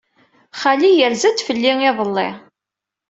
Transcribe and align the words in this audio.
Xali 0.61 0.89
yerza-d 0.93 1.39
fell-i 1.47 1.73
iḍelli. 1.89 2.29